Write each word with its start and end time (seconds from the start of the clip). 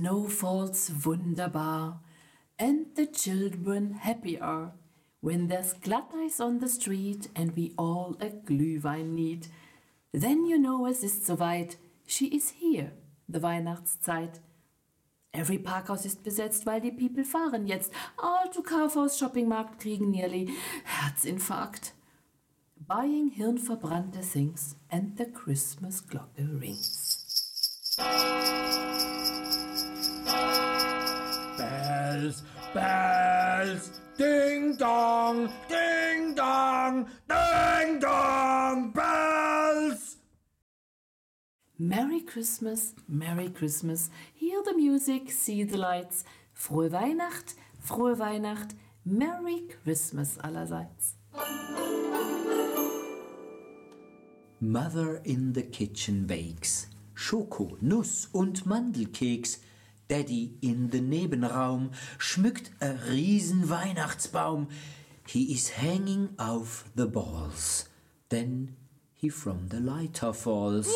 snow 0.00 0.26
falls 0.26 0.90
wunderbar 1.04 2.00
and 2.58 2.86
the 2.96 3.06
children 3.06 3.92
happy 3.92 4.40
are, 4.40 4.72
when 5.20 5.48
there's 5.48 5.74
Glatteis 5.74 6.40
on 6.40 6.60
the 6.60 6.68
street 6.70 7.28
and 7.36 7.54
we 7.54 7.74
all 7.76 8.16
a 8.18 8.30
Glühwein 8.30 9.14
need, 9.14 9.48
then 10.12 10.46
you 10.46 10.58
know 10.58 10.86
es 10.86 11.04
ist 11.04 11.26
soweit, 11.26 11.76
she 12.06 12.28
is 12.28 12.54
here, 12.60 12.92
the 13.28 13.40
Weihnachtszeit. 13.40 14.40
Every 15.34 15.58
Parkhaus 15.58 16.06
ist 16.06 16.24
besetzt, 16.24 16.64
weil 16.64 16.80
die 16.80 16.92
People 16.92 17.24
fahren 17.24 17.66
jetzt. 17.66 17.92
All 18.16 18.48
to 18.50 18.62
Kaufhaus 18.62 19.18
Shoppingmarkt 19.18 19.78
kriegen 19.80 20.10
nearly 20.10 20.48
Herzinfarkt. 20.84 21.92
Buying 22.88 23.30
hirnverbrannte 23.30 24.22
things 24.22 24.76
and 24.88 25.18
the 25.18 25.26
Christmas 25.26 26.00
Glocke 26.08 26.48
rings. 26.58 27.18
Bells, 32.20 32.42
bells, 32.74 34.00
ding 34.18 34.76
dong, 34.76 35.50
ding 35.70 36.34
dong, 36.34 37.06
ding 37.26 37.98
dong, 37.98 38.90
bells. 38.90 40.16
Merry 41.78 42.20
Christmas, 42.20 42.92
Merry 43.08 43.48
Christmas. 43.48 44.10
Hear 44.34 44.62
the 44.62 44.74
music, 44.74 45.30
see 45.30 45.62
the 45.64 45.78
lights. 45.78 46.24
Frohe 46.54 46.92
Weihnacht, 46.92 47.54
frohe 47.82 48.18
Weihnacht. 48.18 48.74
Merry 49.06 49.62
Christmas 49.82 50.36
allerseits. 50.36 51.14
Mother 54.60 55.22
in 55.24 55.54
the 55.54 55.62
kitchen 55.62 56.26
bakes 56.26 56.88
Schoko, 57.14 57.78
Nuss 57.80 58.28
und 58.32 58.66
Mandelkeks. 58.66 59.60
Daddy 60.10 60.58
in 60.60 60.90
the 60.90 60.98
Nebenraum 61.00 61.92
schmückt 62.18 62.72
a 62.80 62.98
riesen 63.08 63.70
Weihnachtsbaum. 63.70 64.66
He 65.24 65.52
is 65.52 65.78
hanging 65.78 66.30
off 66.36 66.90
the 66.96 67.06
balls. 67.06 67.88
Then 68.28 68.74
he 69.14 69.28
from 69.28 69.68
the 69.68 69.78
lighter 69.78 70.32
falls. 70.32 70.92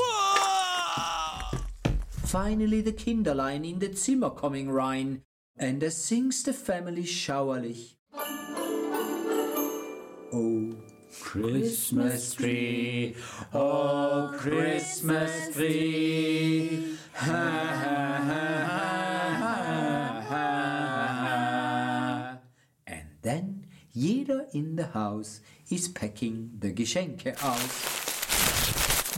Finally 2.10 2.80
the 2.80 2.92
Kinderlein 2.92 3.64
in 3.64 3.78
the 3.78 3.94
Zimmer 3.94 4.30
coming 4.30 4.72
rein, 4.72 5.22
and 5.56 5.80
as 5.84 5.96
sings 5.96 6.42
the 6.42 6.52
family 6.52 7.04
schauerlich. 7.04 7.94
Oh, 10.32 10.74
Christmas 11.22 12.34
tree, 12.34 13.14
oh 13.52 14.34
Christmas 14.36 15.54
tree, 15.54 16.96
ha 17.12 17.22
ha 17.22 18.18
ha 18.24 18.64
ha 18.64 19.03
jeder 23.94 24.46
in 24.52 24.76
the 24.76 24.86
house 24.86 25.40
is 25.70 25.88
packing 25.88 26.50
the 26.58 26.72
Geschenke 26.72 27.34
aus. 27.42 27.94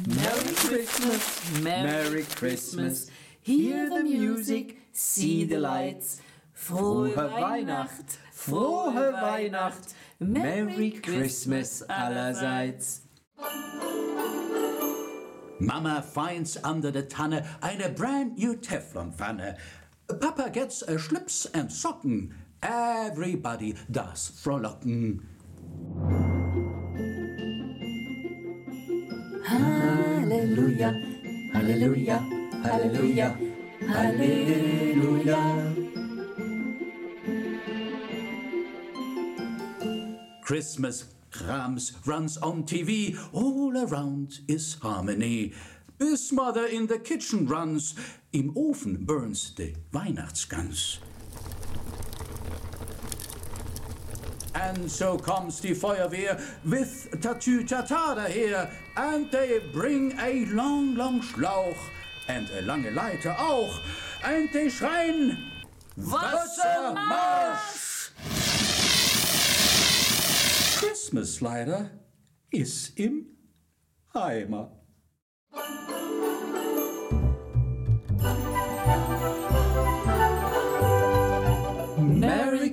Merry 0.07 0.55
Christmas, 0.55 1.63
Merry 1.63 2.23
Christmas. 2.25 3.11
Hear 3.41 3.89
the 3.89 4.03
music, 4.03 4.77
see 4.93 5.45
the 5.45 5.59
lights. 5.59 6.21
Frohe 6.55 7.15
Weihnacht, 7.15 8.19
frohe 8.33 9.13
Weihnacht. 9.13 9.95
Merry 10.21 10.91
Christmas 10.91 11.83
allerseits. 11.89 13.03
Mama 15.59 16.03
finds 16.03 16.59
under 16.63 16.91
the 16.91 17.03
Tanne 17.03 17.47
eine 17.63 17.89
brand 17.89 18.37
new 18.37 18.57
Teflon 18.57 19.13
Pfanne. 19.13 19.57
Papa 20.21 20.51
gets 20.51 20.83
a 20.83 20.99
slips 20.99 21.47
and 21.47 21.71
socken. 21.71 22.33
Everybody 22.63 23.75
does 23.91 24.33
frohlocken. 24.43 25.21
Halleluja, 29.47 30.91
Halleluja, 31.55 32.19
Halleluja, 32.65 33.37
Halleluja. 33.87 35.41
Christmas 40.43 41.05
Krams 41.31 41.93
runs 42.07 42.39
on 42.39 42.65
TV. 42.65 43.17
All 43.33 43.77
around 43.77 44.41
is 44.49 44.77
harmony. 44.81 45.53
Bis 45.99 46.33
Mother 46.33 46.67
in 46.67 46.87
the 46.87 46.99
kitchen 46.99 47.47
runs. 47.47 47.95
Im 48.33 48.55
Ofen 48.55 49.07
burns 49.07 49.55
the 49.55 49.75
Weihnachtsgans. 49.93 50.99
And 54.57 54.91
so 54.91 55.19
comes 55.19 55.61
die 55.61 55.75
Feuerwehr 55.75 56.41
with 56.65 57.09
Tatütata 57.21 58.15
daher. 58.15 58.71
And 58.97 59.31
they 59.31 59.61
bring 59.73 60.19
a 60.19 60.47
long, 60.47 60.95
long 60.95 61.21
Schlauch. 61.21 61.77
And 62.29 62.49
a 62.51 62.63
lange 62.63 62.91
Leiter 62.91 63.37
auch. 63.39 63.81
And 64.25 64.51
they 64.53 64.71
schreien 64.71 65.37
Wassermarsch! 65.97 67.87
Christmas 70.79 71.41
leider 71.41 71.91
ist 72.51 72.99
im 72.99 73.27
Eimer. 74.13 74.86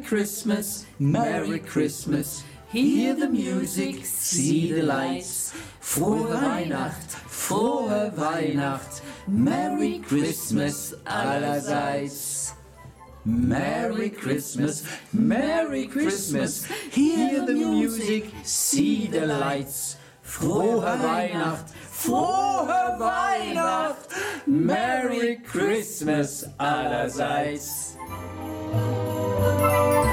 Christmas, 0.03 0.86
Merry 1.00 1.59
Christmas. 1.59 2.44
Hear 2.69 3.14
the 3.14 3.30
music, 3.30 4.06
see 4.06 4.72
the 4.72 4.84
lights. 4.84 5.53
Frohe 5.81 6.34
Weihnacht, 6.41 7.12
frohe 7.30 8.12
Weihnacht. 8.16 9.02
Merry 9.28 10.00
Christmas 10.00 10.94
allerseits. 11.06 12.53
Merry 13.25 14.09
Christmas, 14.09 14.84
Merry 15.13 15.88
Christmas. 15.88 16.66
Hear 16.92 17.46
the 17.46 17.53
music, 17.53 18.25
see 18.44 19.08
the 19.08 19.25
lights. 19.28 19.97
Frohe 20.24 20.81
Weihnacht, 20.81 21.69
frohe 21.90 23.00
Weihnacht. 23.00 24.09
Merry 24.47 25.38
Christmas 25.46 26.46
allerseits. 26.58 27.93
Música 29.63 30.12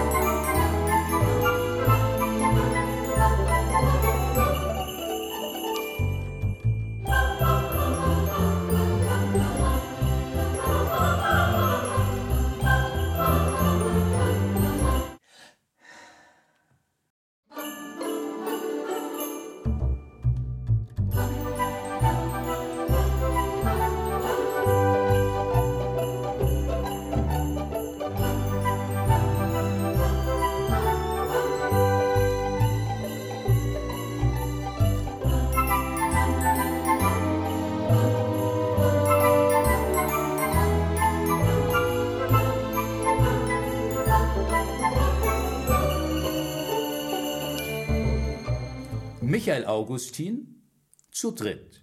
Michael 49.50 49.66
Augustin 49.66 50.62
zu 51.10 51.32
dritt, 51.32 51.82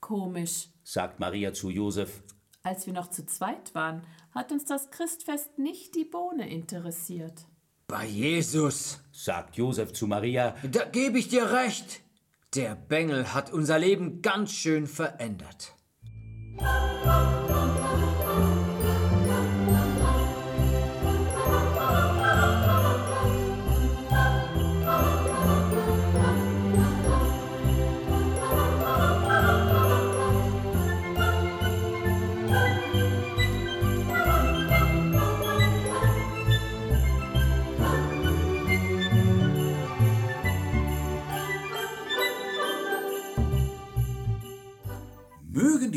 Komisch. 0.00 0.70
sagt 0.82 1.20
Maria 1.20 1.52
zu 1.52 1.70
Josef. 1.70 2.24
Als 2.64 2.86
wir 2.86 2.92
noch 2.92 3.08
zu 3.08 3.24
zweit 3.24 3.72
waren, 3.76 4.02
hat 4.34 4.50
uns 4.50 4.64
das 4.64 4.90
Christfest 4.90 5.60
nicht 5.60 5.94
die 5.94 6.04
Bohne 6.04 6.50
interessiert. 6.50 7.46
Bei 7.86 8.04
Jesus, 8.04 8.98
sagt 9.12 9.58
Josef 9.58 9.92
zu 9.92 10.08
Maria. 10.08 10.56
da 10.68 10.86
gebe 10.86 11.20
ich 11.20 11.28
dir 11.28 11.52
recht. 11.52 12.00
Der 12.56 12.74
Bengel 12.74 13.32
hat 13.32 13.52
unser 13.52 13.78
Leben 13.78 14.20
ganz 14.20 14.50
schön 14.50 14.88
verändert. 14.88 15.76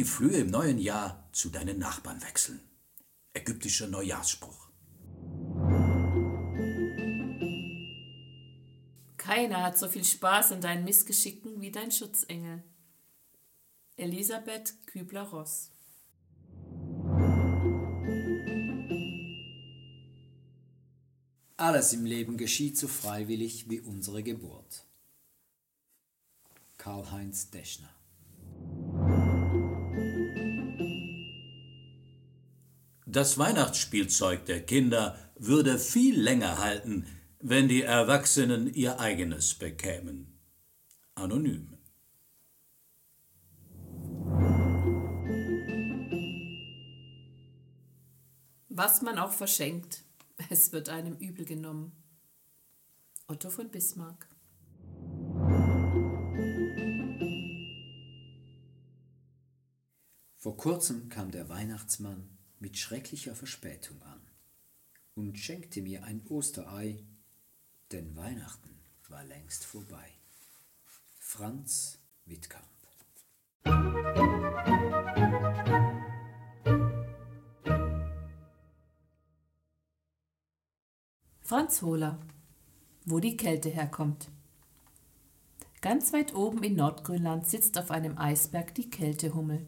Die 0.03 0.09
Flöhe 0.09 0.39
im 0.39 0.47
neuen 0.47 0.79
Jahr 0.79 1.29
zu 1.31 1.49
deinen 1.49 1.79
Nachbarn 1.79 2.21
wechseln. 2.21 2.59
Ägyptischer 3.33 3.87
Neujahrsspruch. 3.87 4.67
Keiner 9.15 9.63
hat 9.63 9.77
so 9.77 9.87
viel 9.87 10.03
Spaß 10.03 10.51
an 10.51 10.59
deinen 10.59 10.83
Missgeschicken 10.83 11.61
wie 11.61 11.71
dein 11.71 11.89
Schutzengel. 11.89 12.63
Elisabeth 13.95 14.73
Kübler-Ross 14.87 15.71
Alles 21.55 21.93
im 21.93 22.03
Leben 22.03 22.35
geschieht 22.35 22.77
so 22.77 22.89
freiwillig 22.89 23.69
wie 23.69 23.79
unsere 23.79 24.21
Geburt. 24.21 24.85
Karl-Heinz 26.77 27.51
Deschner 27.51 28.02
Das 33.13 33.37
Weihnachtsspielzeug 33.37 34.45
der 34.45 34.65
Kinder 34.65 35.15
würde 35.35 35.77
viel 35.77 36.19
länger 36.19 36.57
halten, 36.57 37.05
wenn 37.39 37.67
die 37.67 37.83
Erwachsenen 37.83 38.73
ihr 38.73 38.99
eigenes 38.99 39.53
bekämen. 39.53 40.39
Anonym. 41.13 41.77
Was 48.69 49.03
man 49.03 49.19
auch 49.19 49.31
verschenkt, 49.31 50.01
es 50.49 50.71
wird 50.71 50.89
einem 50.89 51.15
übel 51.17 51.45
genommen. 51.45 51.91
Otto 53.27 53.51
von 53.51 53.69
Bismarck. 53.69 54.27
Vor 60.35 60.57
kurzem 60.57 61.09
kam 61.09 61.29
der 61.29 61.47
Weihnachtsmann 61.47 62.39
mit 62.63 62.77
schrecklicher 62.77 63.35
Verspätung 63.35 64.01
an 64.03 64.21
und 65.15 65.37
schenkte 65.37 65.81
mir 65.81 66.05
ein 66.05 66.25
Osterei, 66.29 67.03
denn 67.91 68.15
Weihnachten 68.15 68.79
war 69.09 69.21
längst 69.25 69.65
vorbei. 69.65 70.07
Franz 71.19 71.99
Wittkamp 72.23 72.65
Franz 81.41 81.81
Hohler, 81.81 82.17
wo 83.05 83.19
die 83.19 83.35
Kälte 83.35 83.67
herkommt. 83.67 84.29
Ganz 85.81 86.13
weit 86.13 86.33
oben 86.33 86.63
in 86.63 86.77
Nordgrönland 86.77 87.45
sitzt 87.45 87.77
auf 87.77 87.91
einem 87.91 88.17
Eisberg 88.17 88.73
die 88.73 88.89
Kältehummel. 88.89 89.67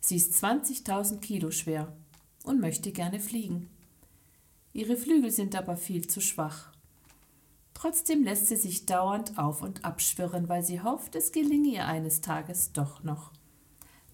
Sie 0.00 0.16
ist 0.16 0.34
20.000 0.42 1.20
Kilo 1.20 1.52
schwer 1.52 1.96
und 2.48 2.60
möchte 2.60 2.92
gerne 2.92 3.20
fliegen. 3.20 3.68
Ihre 4.72 4.96
Flügel 4.96 5.30
sind 5.30 5.54
aber 5.54 5.76
viel 5.76 6.06
zu 6.08 6.20
schwach. 6.20 6.72
Trotzdem 7.74 8.24
lässt 8.24 8.48
sie 8.48 8.56
sich 8.56 8.86
dauernd 8.86 9.38
auf 9.38 9.62
und 9.62 9.84
abschwirren, 9.84 10.48
weil 10.48 10.64
sie 10.64 10.80
hofft, 10.80 11.14
es 11.14 11.30
gelinge 11.30 11.68
ihr 11.68 11.86
eines 11.86 12.20
Tages 12.20 12.72
doch 12.72 13.04
noch. 13.04 13.32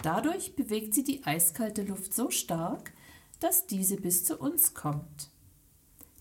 Dadurch 0.03 0.55
bewegt 0.55 0.95
sie 0.95 1.05
die 1.05 1.25
eiskalte 1.25 1.83
Luft 1.83 2.13
so 2.13 2.31
stark, 2.31 2.93
dass 3.41 3.67
diese 3.67 3.97
bis 3.97 4.25
zu 4.25 4.37
uns 4.37 4.75
kommt. 4.75 5.31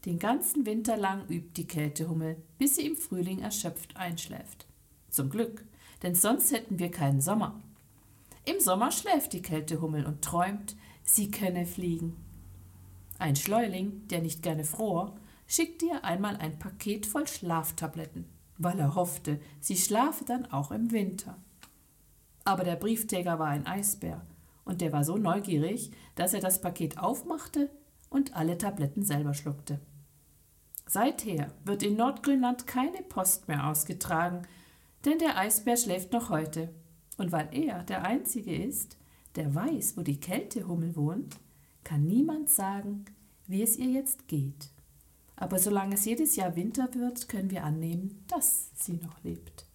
Den 0.05 0.19
ganzen 0.19 0.65
Winter 0.65 0.97
lang 0.97 1.27
übt 1.29 1.51
die 1.55 1.67
Kältehummel, 1.67 2.37
bis 2.57 2.75
sie 2.75 2.85
im 2.85 2.95
Frühling 2.95 3.39
erschöpft 3.39 3.97
einschläft. 3.97 4.67
Zum 5.09 5.29
Glück, 5.29 5.65
denn 6.01 6.15
sonst 6.15 6.51
hätten 6.51 6.79
wir 6.79 6.91
keinen 6.91 7.21
Sommer. 7.21 7.61
Im 8.45 8.59
Sommer 8.59 8.91
schläft 8.91 9.33
die 9.33 9.41
Kältehummel 9.41 10.05
und 10.05 10.21
träumt, 10.21 10.75
sie 11.03 11.31
könne 11.31 11.65
fliegen. 11.65 12.15
Ein 13.19 13.35
Schleuling, 13.35 14.07
der 14.07 14.21
nicht 14.21 14.41
gerne 14.43 14.63
fror, 14.63 15.15
schickte 15.47 15.85
ihr 15.85 16.03
einmal 16.03 16.37
ein 16.37 16.59
Paket 16.59 17.05
voll 17.05 17.27
Schlaftabletten, 17.27 18.25
weil 18.57 18.79
er 18.79 18.95
hoffte, 18.95 19.39
sie 19.59 19.77
schlafe 19.77 20.25
dann 20.25 20.45
auch 20.45 20.71
im 20.71 20.91
Winter. 20.91 21.37
Aber 22.45 22.63
der 22.63 22.75
Briefträger 22.75 23.39
war 23.39 23.47
ein 23.47 23.67
Eisbär, 23.67 24.25
und 24.65 24.81
der 24.81 24.93
war 24.93 25.03
so 25.03 25.17
neugierig, 25.17 25.91
dass 26.15 26.33
er 26.33 26.39
das 26.39 26.61
Paket 26.61 26.97
aufmachte 26.97 27.69
und 28.09 28.35
alle 28.35 28.57
Tabletten 28.57 29.03
selber 29.03 29.33
schluckte. 29.33 29.79
Seither 30.85 31.51
wird 31.63 31.83
in 31.83 31.95
Nordgrönland 31.95 32.67
keine 32.67 33.01
Post 33.01 33.47
mehr 33.47 33.67
ausgetragen, 33.67 34.43
denn 35.05 35.17
der 35.19 35.37
Eisbär 35.37 35.77
schläft 35.77 36.13
noch 36.13 36.29
heute. 36.29 36.69
Und 37.17 37.31
weil 37.31 37.49
er 37.51 37.83
der 37.83 38.03
Einzige 38.03 38.55
ist, 38.55 38.97
der 39.35 39.53
weiß, 39.53 39.97
wo 39.97 40.01
die 40.01 40.19
Kältehummel 40.19 40.95
wohnt, 40.95 41.39
kann 41.83 42.05
niemand 42.05 42.49
sagen, 42.49 43.05
wie 43.47 43.61
es 43.61 43.77
ihr 43.77 43.89
jetzt 43.89 44.27
geht. 44.27 44.69
Aber 45.35 45.59
solange 45.59 45.95
es 45.95 46.05
jedes 46.05 46.35
Jahr 46.35 46.55
Winter 46.55 46.93
wird, 46.93 47.27
können 47.27 47.49
wir 47.49 47.63
annehmen, 47.63 48.23
dass 48.27 48.69
sie 48.75 48.93
noch 48.93 49.23
lebt. 49.23 49.65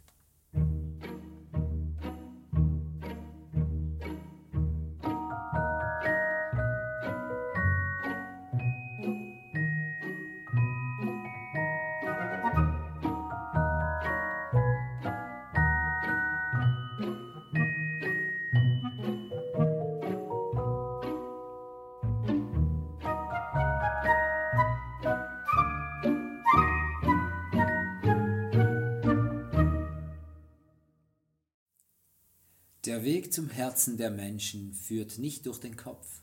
Der 32.89 33.05
Weg 33.05 33.35
zum 33.35 33.51
Herzen 33.51 33.99
der 33.99 34.11
Menschen 34.11 34.73
führt 34.73 35.19
nicht 35.19 35.45
durch 35.45 35.59
den 35.59 35.77
Kopf, 35.77 36.23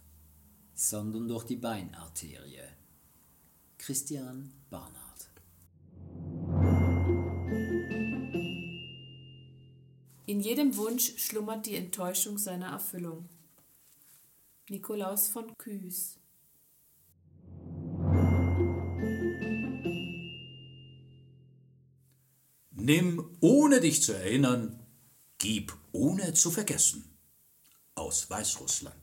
sondern 0.74 1.28
durch 1.28 1.44
die 1.44 1.58
Beinarterie. 1.58 2.64
Christian 3.78 4.52
Barnard 4.72 5.30
In 10.26 10.40
jedem 10.40 10.76
Wunsch 10.76 11.16
schlummert 11.18 11.68
die 11.68 11.76
Enttäuschung 11.76 12.40
seiner 12.40 12.70
Erfüllung. 12.70 13.30
Nikolaus 14.68 15.28
von 15.28 15.56
Küß 15.60 16.18
Nimm, 22.72 23.38
ohne 23.40 23.82
dich 23.82 24.02
zu 24.02 24.14
erinnern, 24.14 24.84
gib, 25.38 25.85
ohne 25.96 26.34
zu 26.34 26.52
vergessen. 26.52 27.18
Aus 27.96 28.30
Weißrussland. 28.30 28.96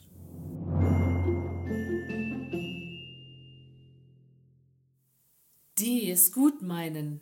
Die 5.79 6.11
es 6.11 6.31
gut 6.31 6.63
meinen, 6.63 7.21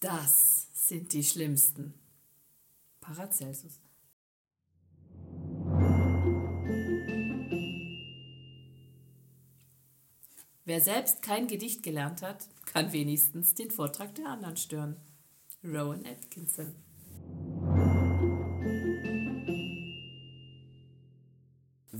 das 0.00 0.68
sind 0.72 1.12
die 1.12 1.22
Schlimmsten. 1.22 1.94
Paracelsus. 3.00 3.80
Wer 10.64 10.80
selbst 10.80 11.20
kein 11.20 11.46
Gedicht 11.46 11.82
gelernt 11.82 12.22
hat, 12.22 12.48
kann 12.64 12.92
wenigstens 12.92 13.54
den 13.54 13.70
Vortrag 13.70 14.14
der 14.14 14.28
anderen 14.28 14.56
stören. 14.56 14.96
Rowan 15.62 16.06
Atkinson. 16.06 16.74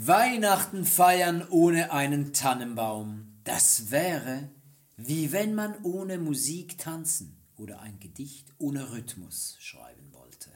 Weihnachten 0.07 0.85
feiern 0.85 1.47
ohne 1.49 1.91
einen 1.91 2.35
Tannenbaum. 2.35 3.39
Das 3.45 3.91
wäre, 3.91 4.51
wie 4.99 5.33
wenn 5.33 5.55
man 5.55 5.83
ohne 5.83 6.19
Musik 6.19 6.77
tanzen 6.77 7.39
oder 7.57 7.81
ein 7.81 7.99
Gedicht 8.01 8.53
ohne 8.59 8.93
Rhythmus 8.93 9.57
schreiben 9.61 10.13
wollte. 10.13 10.51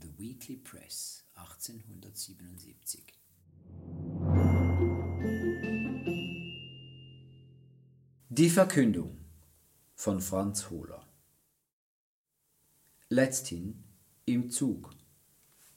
The 0.00 0.08
Weekly 0.16 0.56
Press 0.56 1.24
1877 1.34 3.12
Die 8.30 8.48
Verkündung 8.48 9.18
von 9.94 10.22
Franz 10.22 10.70
Hohler 10.70 11.06
Letzthin 13.10 13.84
im 14.24 14.50
Zug, 14.50 14.94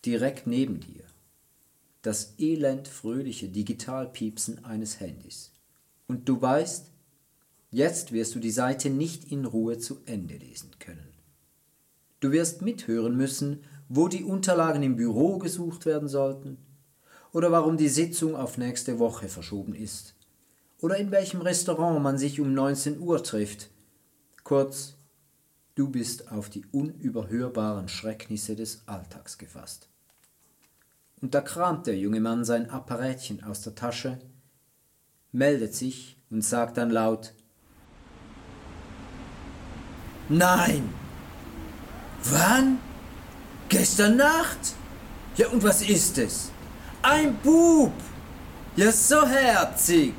direkt 0.05 0.47
neben 0.47 0.79
dir, 0.79 1.03
das 2.03 2.35
elend 2.37 2.87
fröhliche 2.87 3.49
Digitalpiepsen 3.49 4.63
eines 4.63 4.99
Handys. 4.99 5.51
Und 6.07 6.29
du 6.29 6.39
weißt, 6.39 6.91
jetzt 7.71 8.11
wirst 8.11 8.35
du 8.35 8.39
die 8.39 8.51
Seite 8.51 8.91
nicht 8.91 9.31
in 9.31 9.45
Ruhe 9.45 9.79
zu 9.79 10.01
Ende 10.05 10.35
lesen 10.35 10.69
können. 10.77 11.09
Du 12.19 12.31
wirst 12.31 12.61
mithören 12.61 13.17
müssen, 13.17 13.63
wo 13.89 14.07
die 14.07 14.23
Unterlagen 14.23 14.83
im 14.83 14.95
Büro 14.95 15.39
gesucht 15.39 15.87
werden 15.87 16.07
sollten, 16.07 16.57
oder 17.31 17.51
warum 17.51 17.77
die 17.77 17.89
Sitzung 17.89 18.35
auf 18.35 18.59
nächste 18.59 18.99
Woche 18.99 19.27
verschoben 19.27 19.73
ist 19.73 20.13
oder 20.83 20.97
in 20.97 21.11
welchem 21.11 21.39
Restaurant 21.39 22.03
man 22.03 22.17
sich 22.17 22.41
um 22.41 22.53
19 22.53 22.99
Uhr 22.99 23.23
trifft. 23.23 23.69
Kurz, 24.43 24.95
du 25.75 25.89
bist 25.89 26.29
auf 26.29 26.49
die 26.49 26.65
unüberhörbaren 26.73 27.87
Schrecknisse 27.87 28.57
des 28.57 28.83
Alltags 28.85 29.37
gefasst. 29.37 29.87
Und 31.23 31.33
da 31.33 31.39
kramt 31.39 31.87
der 31.87 31.95
junge 31.97 32.19
Mann 32.19 32.43
sein 32.43 32.69
Apparätchen 32.69 33.45
aus 33.45 33.61
der 33.61 33.75
Tasche, 33.75 34.19
meldet 35.31 35.73
sich 35.73 36.17
und 36.29 36.43
sagt 36.43 36.75
dann 36.75 36.89
laut 36.89 37.33
Nein! 40.27 40.89
Wann? 42.25 42.77
Gestern 43.69 44.17
Nacht? 44.17 44.75
Ja, 45.37 45.47
und 45.47 45.63
was 45.63 45.81
ist 45.83 46.17
es? 46.17 46.51
Ein 47.01 47.37
Bub! 47.37 47.93
Ja, 48.75 48.91
so 48.91 49.25
herzig! 49.25 50.13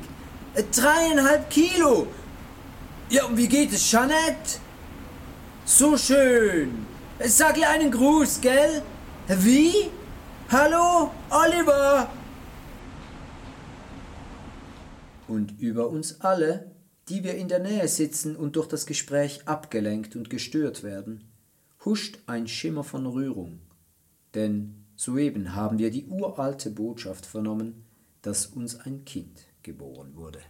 Dreieinhalb 0.71 1.51
Kilo! 1.51 2.07
Ja, 3.11 3.25
und 3.25 3.37
wie 3.37 3.47
geht 3.47 3.71
es, 3.71 3.91
Jeanette? 3.91 4.57
So 5.65 5.97
schön! 5.97 6.87
Sag 7.23 7.59
ihr 7.59 7.69
einen 7.69 7.91
Gruß, 7.91 8.41
gell? 8.41 8.81
Wie? 9.27 9.91
Hallo, 10.51 11.09
Oliver! 11.31 12.07
Und 15.27 15.59
über 15.59 15.89
uns 15.89 16.21
alle, 16.21 16.71
die 17.09 17.23
wir 17.23 17.33
in 17.33 17.47
der 17.47 17.57
Nähe 17.57 17.87
sitzen 17.87 18.35
und 18.35 18.55
durch 18.55 18.67
das 18.67 18.85
Gespräch 18.85 19.47
abgelenkt 19.47 20.15
und 20.15 20.29
gestört 20.29 20.83
werden, 20.83 21.31
huscht 21.83 22.19
ein 22.27 22.47
Schimmer 22.47 22.83
von 22.83 23.07
Rührung. 23.07 23.59
Denn 24.35 24.85
soeben 24.95 25.55
haben 25.55 25.79
wir 25.79 25.89
die 25.89 26.05
uralte 26.05 26.69
Botschaft 26.69 27.25
vernommen, 27.25 27.83
dass 28.21 28.45
uns 28.45 28.79
ein 28.79 29.03
Kind 29.03 29.47
geboren 29.63 30.15
wurde. 30.15 30.41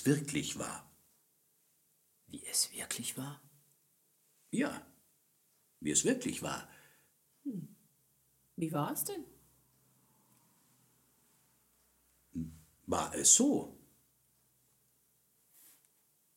Es 0.00 0.06
wirklich 0.06 0.58
war. 0.58 0.90
Wie 2.26 2.44
es 2.46 2.72
wirklich 2.72 3.18
war? 3.18 3.42
Ja, 4.50 4.86
wie 5.80 5.90
es 5.90 6.04
wirklich 6.04 6.42
war. 6.42 6.68
Wie 8.56 8.72
war 8.72 8.92
es 8.92 9.04
denn? 9.04 9.24
War 12.86 13.14
es 13.14 13.34
so? 13.34 13.78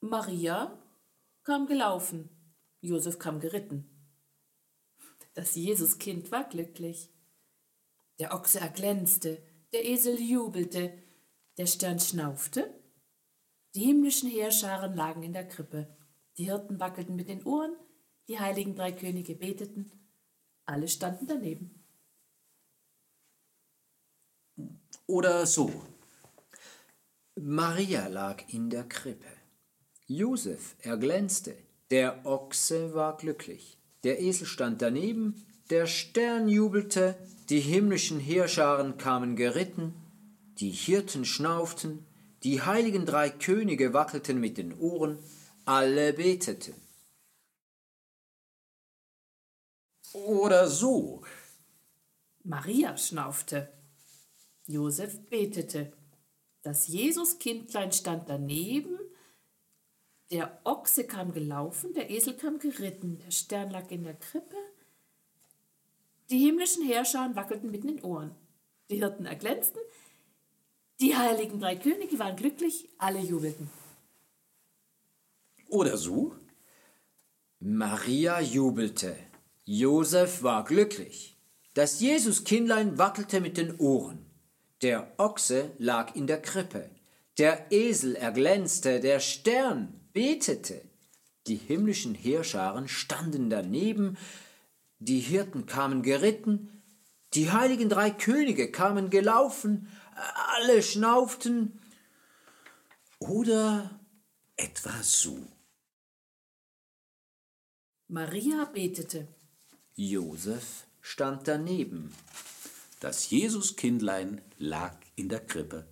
Maria 0.01 0.77
kam 1.43 1.65
gelaufen, 1.65 2.29
Josef 2.81 3.17
kam 3.17 3.39
geritten. 3.39 3.89
Das 5.33 5.55
Jesuskind 5.55 6.31
war 6.31 6.47
glücklich. 6.49 7.11
Der 8.19 8.33
Ochse 8.33 8.59
erglänzte, 8.59 9.41
der 9.71 9.85
Esel 9.85 10.19
jubelte, 10.19 11.01
der 11.57 11.65
Stern 11.65 11.99
schnaufte. 11.99 12.82
Die 13.75 13.85
himmlischen 13.85 14.29
Heerscharen 14.29 14.95
lagen 14.95 15.23
in 15.23 15.33
der 15.33 15.47
Krippe. 15.47 15.87
Die 16.37 16.45
Hirten 16.45 16.79
wackelten 16.79 17.15
mit 17.15 17.27
den 17.27 17.43
Ohren, 17.43 17.75
die 18.27 18.39
heiligen 18.39 18.75
drei 18.75 18.91
Könige 18.91 19.35
beteten. 19.35 19.91
Alle 20.65 20.87
standen 20.87 21.27
daneben. 21.27 21.83
Oder 25.07 25.45
so? 25.45 25.71
Maria 27.35 28.07
lag 28.07 28.43
in 28.47 28.69
der 28.69 28.83
Krippe. 28.83 29.27
Josef 30.05 30.75
erglänzte. 30.79 31.55
Der 31.89 32.25
Ochse 32.25 32.93
war 32.93 33.17
glücklich. 33.17 33.79
Der 34.03 34.21
Esel 34.21 34.45
stand 34.45 34.81
daneben. 34.81 35.45
Der 35.69 35.87
Stern 35.87 36.47
jubelte. 36.47 37.15
Die 37.49 37.59
himmlischen 37.59 38.19
Heerscharen 38.19 38.97
kamen 38.97 39.35
geritten. 39.35 39.93
Die 40.59 40.69
Hirten 40.69 41.25
schnauften. 41.25 42.05
Die 42.43 42.61
heiligen 42.61 43.05
drei 43.05 43.29
Könige 43.29 43.93
wackelten 43.93 44.39
mit 44.39 44.57
den 44.57 44.77
Ohren. 44.79 45.17
Alle 45.65 46.13
beteten. 46.13 46.75
Oder 50.13 50.67
so? 50.67 51.23
Maria 52.43 52.97
schnaufte. 52.97 53.71
Josef 54.67 55.19
betete. 55.29 55.93
Das 56.61 56.87
Jesuskindlein 56.87 57.91
stand 57.91 58.29
daneben. 58.29 58.99
Der 60.31 60.59
Ochse 60.63 61.05
kam 61.05 61.31
gelaufen, 61.31 61.93
der 61.93 62.09
Esel 62.09 62.35
kam 62.35 62.57
geritten, 62.59 63.19
der 63.19 63.31
Stern 63.31 63.69
lag 63.69 63.91
in 63.91 64.03
der 64.03 64.15
Krippe. 64.15 64.55
Die 66.29 66.39
himmlischen 66.39 66.85
Heerscharen 66.85 67.35
wackelten 67.35 67.71
mit 67.71 67.83
den 67.83 68.01
Ohren. 68.03 68.35
Die 68.89 68.97
Hirten 68.97 69.25
erglänzten. 69.25 69.79
Die 71.03 71.17
heiligen 71.17 71.59
drei 71.59 71.75
Könige 71.75 72.17
waren 72.17 72.37
glücklich, 72.37 72.87
alle 72.97 73.19
jubelten. 73.19 73.69
Oder 75.67 75.97
so? 75.97 76.33
Maria 77.59 78.39
jubelte. 78.39 79.13
Josef 79.65 80.43
war 80.43 80.63
glücklich. 80.63 81.37
Das 81.73 81.99
Jesuskindlein 81.99 82.97
wackelte 82.97 83.41
mit 83.41 83.57
den 83.57 83.77
Ohren. 83.81 84.25
Der 84.81 85.11
Ochse 85.17 85.71
lag 85.77 86.15
in 86.15 86.25
der 86.25 86.41
Krippe. 86.41 86.89
Der 87.37 87.69
Esel 87.69 88.15
erglänzte, 88.15 89.01
der 89.01 89.19
Stern 89.19 89.99
betete. 90.13 90.83
Die 91.47 91.57
himmlischen 91.57 92.15
Heerscharen 92.15 92.87
standen 92.87 93.49
daneben, 93.49 94.17
die 94.99 95.19
Hirten 95.19 95.65
kamen 95.65 96.01
geritten, 96.01 96.81
die 97.33 97.51
heiligen 97.51 97.89
drei 97.89 98.09
Könige 98.09 98.71
kamen 98.71 99.09
gelaufen, 99.09 99.89
alle 100.15 100.81
schnauften. 100.81 101.79
Oder 103.19 103.99
etwa 104.55 105.01
so. 105.01 105.37
Maria 108.07 108.65
betete. 108.65 109.27
Josef 109.95 110.85
stand 111.01 111.47
daneben. 111.47 112.13
Das 112.99 113.29
Jesuskindlein 113.29 114.41
lag 114.57 114.97
in 115.15 115.29
der 115.29 115.45
Krippe. 115.45 115.87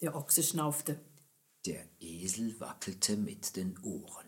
Der 0.00 0.14
Ochse 0.14 0.42
schnaufte. 0.42 1.00
Der 1.64 1.84
Esel 2.00 2.58
wackelte 2.60 3.16
mit 3.16 3.56
den 3.56 3.78
Ohren. 3.82 4.26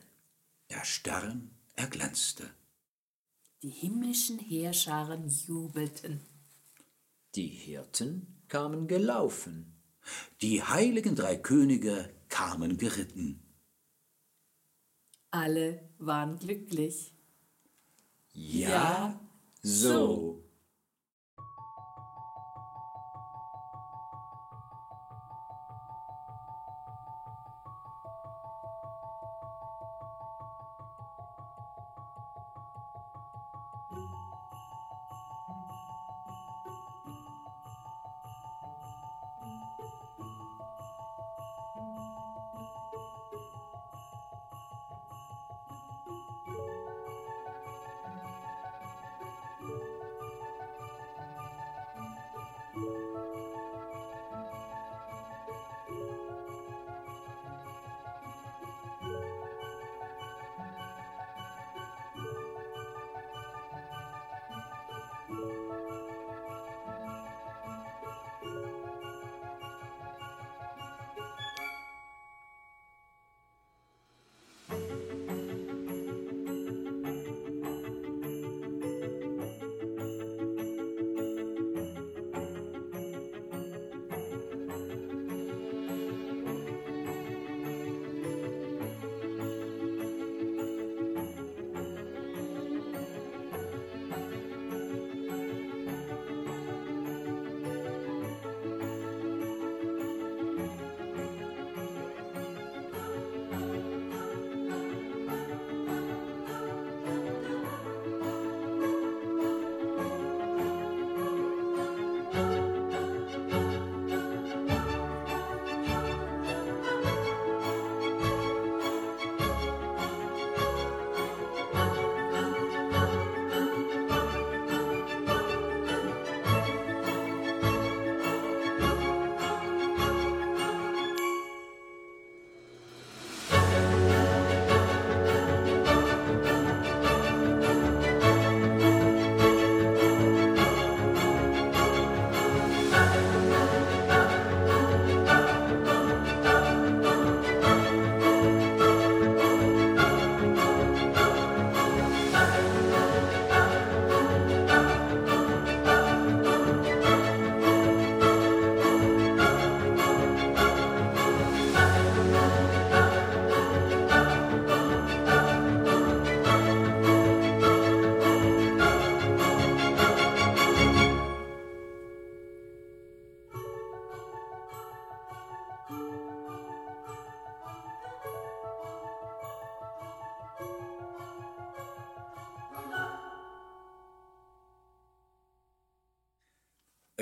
Der 0.71 0.85
Stern 0.85 1.51
erglänzte. 1.77 2.51
Die 3.63 3.71
himmlischen 3.71 4.39
Heerscharen 4.39 5.29
jubelten. 5.29 6.21
Die 7.35 7.49
Hirten 7.49 8.38
kamen 8.49 8.87
gelaufen. 8.87 9.75
Die 10.41 10.63
heiligen 10.63 11.15
drei 11.15 11.37
Könige 11.37 12.11
kamen 12.29 12.79
geritten. 12.79 13.43
Alle 15.31 15.81
waren 15.99 16.39
glücklich. 16.39 17.15
Ja, 18.33 19.21
so. 19.63 20.28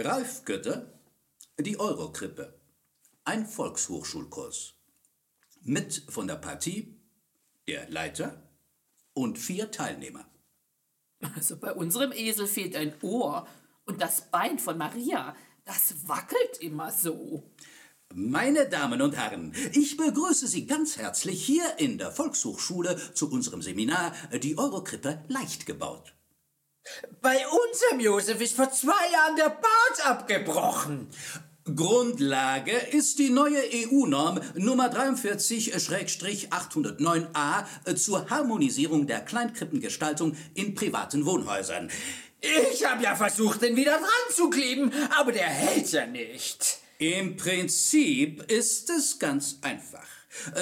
Ralf 0.07 0.45
Götter, 0.45 0.87
die 1.59 1.81
Eurokrippe, 1.81 2.55
ein 3.25 3.45
Volkshochschulkurs. 3.45 4.75
Mit 5.63 6.05
von 6.09 6.29
der 6.29 6.37
Partie 6.37 6.95
der 7.67 7.91
Leiter 7.91 8.49
und 9.15 9.37
vier 9.37 9.73
Teilnehmer. 9.73 10.31
Also 11.35 11.57
bei 11.57 11.73
unserem 11.73 12.13
Esel 12.13 12.47
fehlt 12.47 12.77
ein 12.77 12.95
Ohr 13.03 13.49
und 13.85 14.01
das 14.01 14.31
Bein 14.31 14.61
von 14.61 14.79
Maria, 14.79 15.35
das 15.65 16.07
wackelt 16.07 16.59
immer 16.61 16.93
so. 16.93 17.51
Meine 18.15 18.69
Damen 18.69 19.03
und 19.03 19.17
Herren, 19.17 19.53
ich 19.73 19.97
begrüße 19.97 20.47
Sie 20.47 20.67
ganz 20.67 20.99
herzlich 20.99 21.45
hier 21.45 21.79
in 21.79 21.99
der 21.99 22.13
Volkshochschule 22.13 23.13
zu 23.15 23.29
unserem 23.29 23.61
Seminar 23.61 24.13
Die 24.41 24.57
Eurokrippe 24.57 25.25
leicht 25.27 25.67
gebaut. 25.67 26.16
Bei 27.21 27.37
unserem 27.47 28.01
Josef 28.01 28.41
ist 28.41 28.57
vor 28.57 28.71
zwei 28.71 29.11
Jahren 29.13 29.37
der 29.37 29.51
Bart 29.51 30.01
abgebrochen. 30.05 31.09
Grundlage 31.75 32.77
ist 32.93 33.19
die 33.19 33.31
neue 33.31 33.59
EU-Norm 33.59 34.41
Nummer 34.55 34.89
43-809a 34.89 37.65
zur 37.97 38.31
Harmonisierung 38.31 39.09
der 39.09 39.23
Kleinkrippengestaltung 39.23 40.37
in 40.55 40.77
privaten 40.77 41.27
Wohnhäusern. 41.27 41.91
Ich 42.41 42.85
habe 42.85 43.03
ja 43.03 43.17
versucht, 43.17 43.63
den 43.63 43.75
wieder 43.75 43.99
dran 43.99 44.07
zu 44.31 44.49
kleben, 44.49 44.93
aber 45.19 45.33
der 45.33 45.49
hält 45.49 45.91
ja 45.91 46.07
nicht. 46.07 46.79
Im 46.99 47.37
Prinzip 47.37 48.49
ist 48.51 48.89
es 48.91 49.19
ganz 49.19 49.59
einfach. 49.63 50.07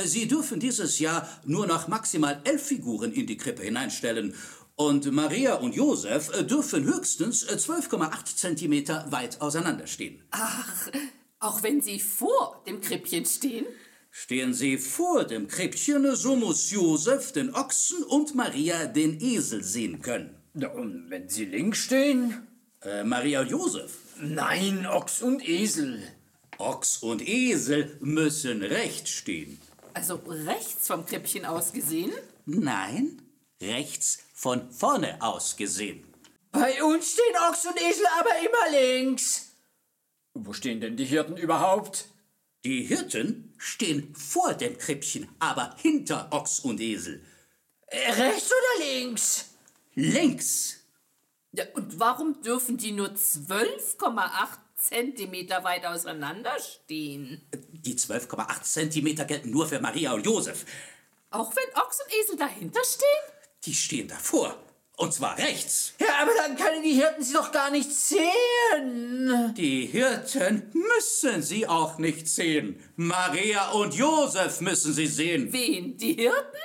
Sie 0.05 0.27
dürfen 0.27 0.59
dieses 0.59 1.01
Jahr 1.01 1.29
nur 1.45 1.67
noch 1.67 1.87
maximal 1.89 2.41
elf 2.45 2.63
Figuren 2.63 3.13
in 3.13 3.27
die 3.27 3.37
Krippe 3.37 3.65
hineinstellen 3.65 4.35
und 4.77 5.11
Maria 5.13 5.55
und 5.55 5.75
Josef 5.75 6.31
äh, 6.35 6.45
dürfen 6.45 6.85
höchstens 6.85 7.47
12,8 7.47 8.37
Zentimeter 8.37 9.07
weit 9.11 9.41
auseinanderstehen. 9.41 10.23
Ach, 10.31 10.91
auch 11.39 11.63
wenn 11.63 11.81
sie 11.81 12.01
vor 12.01 12.63
dem 12.67 12.81
Krippchen 12.81 13.25
stehen? 13.25 13.67
Stehen 14.11 14.55
sie 14.55 14.79
vor 14.79 15.25
dem 15.25 15.49
Krippchen, 15.49 16.15
so 16.15 16.37
muss 16.37 16.71
Josef 16.71 17.33
den 17.33 17.55
Ochsen 17.55 18.03
und 18.05 18.35
Maria 18.35 18.87
den 18.87 19.21
Esel 19.21 19.63
sehen 19.63 20.03
können. 20.03 20.35
Und 20.55 21.11
wenn 21.11 21.29
sie 21.29 21.47
links 21.47 21.79
stehen? 21.79 22.47
Äh, 22.83 23.03
Maria 23.03 23.41
und 23.41 23.51
Josef. 23.51 23.93
Nein, 24.21 24.87
Ochs 24.87 25.23
und 25.23 25.47
Esel. 25.49 26.01
Ochs 26.59 26.99
und 26.99 27.27
Esel 27.27 27.97
müssen 28.01 28.63
rechts 28.63 29.11
stehen. 29.11 29.59
Also 29.95 30.21
rechts 30.27 30.87
vom 30.87 31.05
Krippchen 31.07 31.45
aus 31.45 31.73
gesehen? 31.73 32.13
Nein, 32.47 33.21
rechts 33.67 34.19
von 34.35 34.71
vorne 34.71 35.21
aus 35.21 35.57
gesehen. 35.57 36.05
Bei 36.53 36.83
uns 36.83 37.13
stehen 37.13 37.37
Ochs 37.49 37.67
und 37.67 37.81
Esel 37.81 38.07
aber 38.19 38.31
immer 38.39 38.79
links. 38.79 39.53
Wo 40.35 40.53
stehen 40.53 40.81
denn 40.81 40.97
die 40.97 41.05
Hirten 41.05 41.37
überhaupt? 41.37 42.07
Die 42.65 42.83
Hirten 42.83 43.53
stehen 43.59 44.15
vor 44.15 44.55
dem 44.55 44.79
Krippchen, 44.79 45.29
aber 45.39 45.77
hinter 45.81 46.29
Ochs 46.33 46.61
und 46.61 46.81
Esel. 46.81 47.25
Äh, 47.87 48.11
Rechts 48.13 48.51
oder 48.51 48.87
links? 48.87 49.51
Links. 49.95 50.81
Ja, 51.53 51.65
und 51.75 52.01
warum 52.01 52.41
dürfen 52.43 52.77
die 52.77 52.93
nur 52.93 53.09
12,8 53.09 54.59
Zentimeter 54.77 55.63
weit 55.63 55.87
auseinander 55.87 56.59
stehen? 56.59 57.47
Die 57.73 57.95
12,8 57.97 58.63
Zentimeter 58.63 59.25
gelten 59.25 59.51
nur 59.51 59.69
für 59.69 59.81
Maria 59.81 60.13
und 60.13 60.27
Josef. 60.27 60.65
Auch 61.31 61.55
wenn 61.55 61.83
Ochs 61.83 62.01
und 62.01 62.13
Esel 62.13 62.37
dahinter 62.37 62.81
stehen? 62.85 63.34
Die 63.67 63.75
stehen 63.75 64.09
davor. 64.09 64.59
Und 64.97 65.13
zwar 65.13 65.37
rechts. 65.39 65.95
Ja, 65.99 66.23
aber 66.23 66.31
dann 66.37 66.57
können 66.57 66.83
die 66.83 66.93
Hirten 66.93 67.23
sie 67.23 67.33
doch 67.33 67.51
gar 67.51 67.71
nicht 67.71 67.91
sehen. 67.91 69.53
Die 69.57 69.87
Hirten 69.87 70.71
müssen 70.73 71.43
sie 71.43 71.67
auch 71.67 71.99
nicht 71.99 72.29
sehen. 72.29 72.81
Maria 72.95 73.71
und 73.71 73.95
Josef 73.95 74.61
müssen 74.61 74.93
sie 74.93 75.09
sehen. 75.09 75.53
Wen? 75.53 75.97
Die 75.97 76.15
Hirten? 76.15 76.59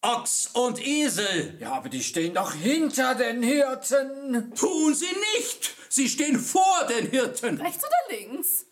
Ochs 0.00 0.48
und 0.54 0.86
Esel. 0.86 1.58
Ja, 1.60 1.72
aber 1.72 1.90
die 1.90 2.02
stehen 2.02 2.34
doch 2.34 2.54
hinter 2.54 3.14
den 3.14 3.42
Hirten. 3.42 4.54
Tun 4.54 4.94
sie 4.94 5.14
nicht. 5.36 5.74
Sie 5.90 6.08
stehen 6.08 6.38
vor 6.38 6.86
den 6.88 7.10
Hirten. 7.10 7.60
Rechts 7.60 7.84
oder 7.84 8.18
links? 8.18 8.66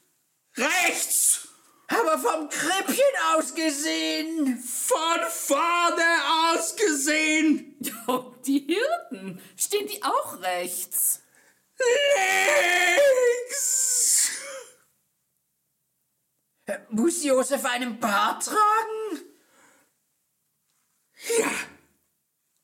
Rechts. 0.56 1.48
Aber 2.00 2.18
vom 2.18 2.48
Krippchen 2.48 3.14
aus 3.34 3.54
gesehen. 3.54 4.58
Von 4.58 5.20
vorne 5.28 6.02
aus 6.50 6.76
gesehen. 6.76 7.78
Und 8.06 8.34
die 8.46 8.60
Hirten? 8.60 9.40
Stehen 9.56 9.86
die 9.86 10.02
auch 10.02 10.40
rechts? 10.40 11.22
Links. 13.46 14.30
Muss 16.90 17.22
Josef 17.22 17.64
einen 17.64 17.98
Bart 18.00 18.44
tragen? 18.44 19.20
Ja. 21.38 21.50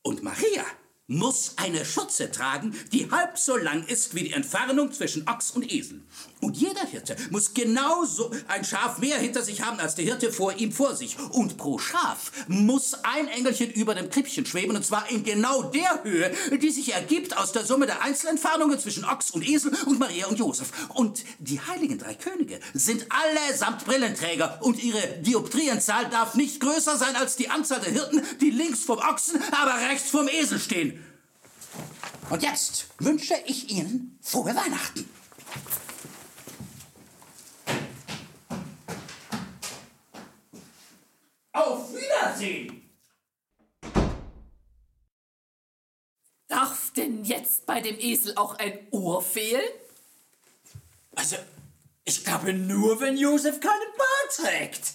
Und 0.02 0.22
Maria 0.22 0.64
muss 1.10 1.54
eine 1.56 1.84
Schürze 1.84 2.30
tragen, 2.30 2.74
die 2.92 3.10
halb 3.10 3.36
so 3.36 3.56
lang 3.56 3.84
ist 3.86 4.14
wie 4.14 4.24
die 4.24 4.32
Entfernung 4.32 4.92
zwischen 4.92 5.28
Ochs 5.28 5.50
und 5.50 5.70
Esel. 5.70 6.00
Und 6.40 6.56
jeder 6.56 6.86
Hirte 6.86 7.16
muss 7.30 7.52
genauso 7.52 8.30
ein 8.46 8.64
Schaf 8.64 8.98
mehr 8.98 9.18
hinter 9.18 9.42
sich 9.42 9.62
haben 9.62 9.80
als 9.80 9.96
der 9.96 10.04
Hirte 10.04 10.32
vor 10.32 10.54
ihm 10.54 10.72
vor 10.72 10.94
sich. 10.94 11.18
Und 11.32 11.56
pro 11.56 11.78
Schaf 11.78 12.30
muss 12.46 12.94
ein 13.02 13.28
Engelchen 13.28 13.70
über 13.72 13.94
dem 13.94 14.08
Krippchen 14.08 14.46
schweben, 14.46 14.76
und 14.76 14.86
zwar 14.86 15.10
in 15.10 15.24
genau 15.24 15.64
der 15.64 16.04
Höhe, 16.04 16.32
die 16.62 16.70
sich 16.70 16.94
ergibt 16.94 17.36
aus 17.36 17.52
der 17.52 17.66
Summe 17.66 17.86
der 17.86 18.02
Einzelentfernungen 18.02 18.78
zwischen 18.78 19.04
Ochs 19.04 19.32
und 19.32 19.46
Esel 19.46 19.72
und 19.86 19.98
Maria 19.98 20.28
und 20.28 20.38
Josef. 20.38 20.70
Und 20.94 21.24
die 21.40 21.60
heiligen 21.60 21.98
drei 21.98 22.14
Könige 22.14 22.60
sind 22.72 23.06
allesamt 23.10 23.84
Brillenträger, 23.84 24.58
und 24.60 24.82
ihre 24.82 25.18
Dioptrienzahl 25.20 26.08
darf 26.10 26.34
nicht 26.34 26.60
größer 26.60 26.96
sein 26.96 27.16
als 27.16 27.36
die 27.36 27.50
Anzahl 27.50 27.80
der 27.80 27.92
Hirten, 27.92 28.22
die 28.40 28.50
links 28.50 28.84
vom 28.84 28.98
Ochsen, 28.98 29.42
aber 29.50 29.74
rechts 29.88 30.10
vom 30.10 30.28
Esel 30.28 30.60
stehen. 30.60 30.99
Und 32.30 32.44
jetzt 32.44 32.86
wünsche 33.00 33.34
ich 33.44 33.70
Ihnen 33.70 34.16
frohe 34.22 34.54
Weihnachten. 34.54 35.08
Auf 41.52 41.92
Wiedersehen! 41.92 42.88
Darf 46.46 46.92
denn 46.92 47.24
jetzt 47.24 47.66
bei 47.66 47.80
dem 47.80 47.98
Esel 47.98 48.36
auch 48.36 48.54
ein 48.58 48.78
Ohr 48.92 49.22
fehlen? 49.22 49.68
Also, 51.16 51.36
ich 52.04 52.24
glaube 52.24 52.52
nur, 52.52 53.00
wenn 53.00 53.16
Josef 53.16 53.58
keinen 53.60 53.92
Bart 53.98 54.36
trägt. 54.36 54.94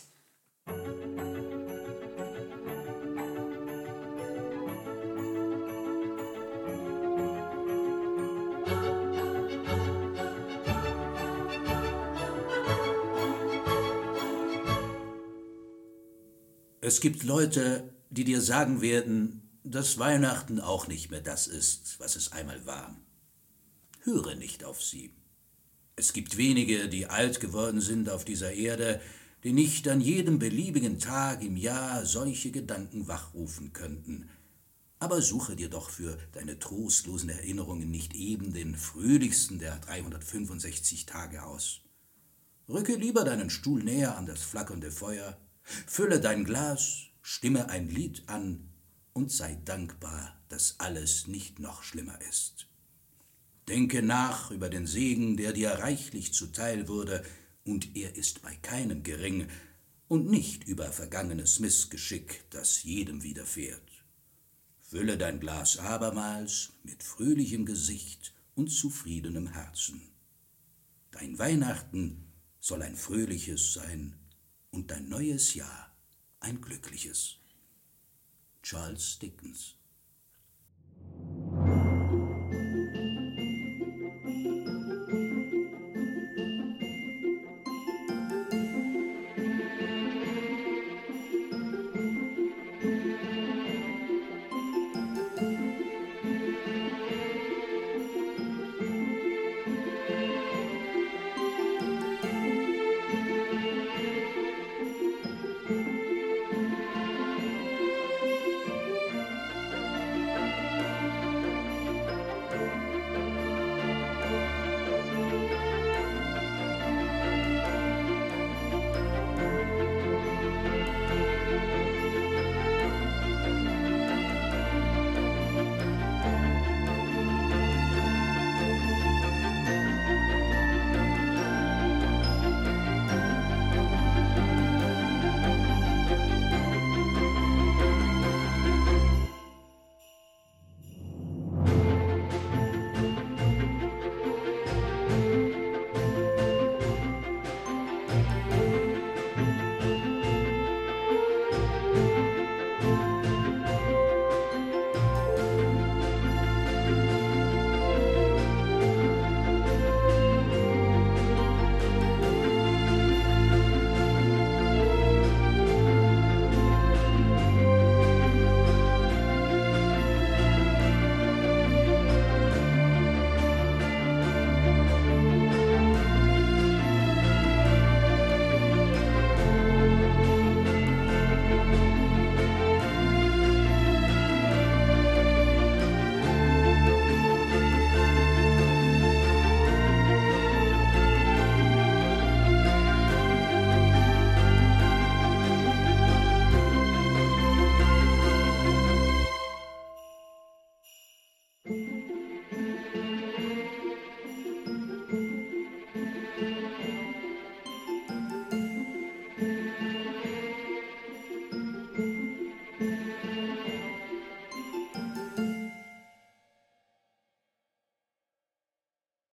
Es 16.88 17.02
gibt 17.02 17.24
Leute, 17.24 17.96
die 18.12 18.26
dir 18.26 18.42
sagen 18.42 18.80
werden, 18.80 19.42
dass 19.64 19.98
Weihnachten 19.98 20.60
auch 20.60 20.88
nicht 20.88 21.10
mehr 21.10 21.20
das 21.20 21.48
ist, 21.48 22.00
was 22.00 22.16
es 22.16 22.32
einmal 22.32 22.64
war. 22.68 22.96
Höre 24.02 24.36
nicht 24.36 24.64
auf 24.64 24.84
sie. 24.84 25.10
Es 25.96 26.14
gibt 26.14 26.38
wenige, 26.38 26.88
die 26.88 27.08
alt 27.08 27.40
geworden 27.40 27.82
sind 27.82 28.08
auf 28.08 28.24
dieser 28.24 28.54
Erde, 28.54 29.02
die 29.44 29.52
nicht 29.52 29.88
an 29.88 30.00
jedem 30.00 30.38
beliebigen 30.38 31.00
Tag 31.00 31.42
im 31.44 31.58
Jahr 31.58 32.06
solche 32.06 32.52
Gedanken 32.52 33.08
wachrufen 33.08 33.74
könnten. 33.74 34.30
Aber 35.00 35.24
suche 35.24 35.56
dir 35.56 35.70
doch 35.70 35.90
für 35.90 36.20
deine 36.34 36.60
trostlosen 36.60 37.30
Erinnerungen 37.30 37.90
nicht 37.90 38.14
eben 38.14 38.54
den 38.54 38.76
fröhlichsten 38.76 39.58
der 39.58 39.80
365 39.80 41.08
Tage 41.08 41.42
aus. 41.42 41.82
Rücke 42.70 42.94
lieber 42.94 43.24
deinen 43.24 43.50
Stuhl 43.50 43.84
näher 43.84 44.20
an 44.20 44.28
das 44.28 44.44
flackernde 44.44 44.92
Feuer, 44.92 45.36
fülle 45.66 46.20
dein 46.20 46.46
Glas, 46.46 47.08
stimme 47.22 47.70
ein 47.70 47.90
Lied 47.90 48.24
an 48.28 48.70
und 49.14 49.32
sei 49.32 49.58
dankbar, 49.66 50.40
dass 50.50 50.80
alles 50.80 51.28
nicht 51.28 51.60
noch 51.60 51.84
schlimmer 51.84 52.20
ist. 52.30 52.68
Denke 53.68 54.04
nach 54.04 54.52
über 54.52 54.70
den 54.70 54.86
Segen, 54.86 55.38
der 55.38 55.54
dir 55.54 55.72
reichlich 55.72 56.34
zuteil 56.34 56.88
wurde, 56.88 57.24
und 57.64 57.96
er 57.96 58.16
ist 58.16 58.44
bei 58.44 58.56
keinem 58.58 59.02
gering, 59.02 59.48
und 60.08 60.30
nicht 60.30 60.66
über 60.66 60.92
vergangenes 60.92 61.60
Missgeschick, 61.60 62.44
das 62.52 62.84
jedem 62.84 63.24
widerfährt. 63.24 63.82
Fülle 64.82 65.18
dein 65.18 65.40
Glas 65.40 65.80
abermals 65.80 66.74
mit 66.84 67.02
fröhlichem 67.02 67.66
Gesicht 67.66 68.36
und 68.54 68.70
zufriedenem 68.70 69.48
Herzen. 69.48 70.02
Dein 71.10 71.40
Weihnachten 71.40 72.32
soll 72.60 72.84
ein 72.84 72.96
fröhliches 72.96 73.74
sein 73.74 74.16
und 74.76 74.92
dein 74.92 75.08
neues 75.08 75.54
Jahr 75.54 75.96
ein 76.42 76.60
glückliches. 76.60 77.38
Charles 78.62 79.18
Dickens 79.20 79.76